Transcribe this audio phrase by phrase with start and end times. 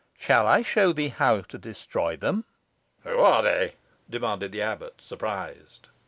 [0.17, 2.43] Shall I show thee how to destroy them?"
[3.03, 3.75] "Who are they?"
[4.09, 5.89] demanded the abbot, surprised.